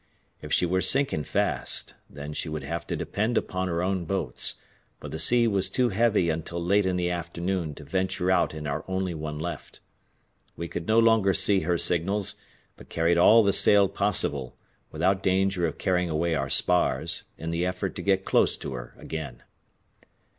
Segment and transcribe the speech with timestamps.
[0.41, 4.55] If she were sinking fast, then she would have to depend upon her own boats,
[4.99, 8.65] for the sea was too heavy until late in the afternoon to venture out in
[8.65, 9.79] our only one left.
[10.57, 12.33] We could no longer see her signals,
[12.77, 14.57] but carried all the sail possible,
[14.91, 18.95] without danger of carrying away our spars, in the effort to get close to her
[18.97, 19.43] again.